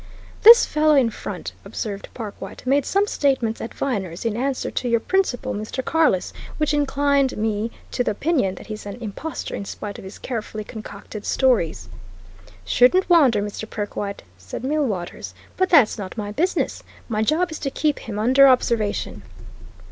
"This 0.41 0.65
fellow 0.65 0.95
in 0.95 1.11
front," 1.11 1.51
observed 1.63 2.09
Perkwite, 2.15 2.65
"made 2.65 2.87
some 2.87 3.05
statements 3.05 3.61
at 3.61 3.71
Viner's, 3.71 4.25
in 4.25 4.35
answer 4.35 4.71
to 4.71 4.89
your 4.89 4.99
principal, 4.99 5.53
Mr. 5.53 5.85
Carless, 5.85 6.33
which 6.57 6.73
incline 6.73 7.29
me 7.37 7.69
to 7.91 8.03
the 8.03 8.09
opinion 8.09 8.55
that 8.55 8.65
he's 8.65 8.87
an 8.87 8.95
impostor 8.99 9.53
in 9.53 9.63
spite 9.63 9.99
of 9.99 10.03
his 10.03 10.17
carefully 10.17 10.63
concocted 10.63 11.23
stories." 11.23 11.87
"Shouldn't 12.65 13.11
wonder, 13.11 13.43
Mr. 13.43 13.69
Perkwite." 13.69 14.23
said 14.39 14.63
Millwaters. 14.63 15.35
"But 15.55 15.69
that's 15.69 15.99
not 15.99 16.17
my 16.17 16.31
business. 16.31 16.81
My 17.07 17.21
job 17.21 17.51
is 17.51 17.59
to 17.59 17.69
keep 17.69 17.99
him 17.99 18.17
under 18.17 18.47
observation." 18.47 19.21